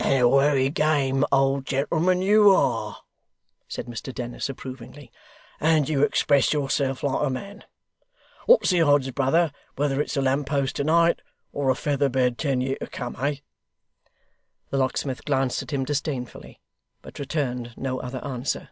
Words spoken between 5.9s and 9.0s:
express yourself like a man. What's the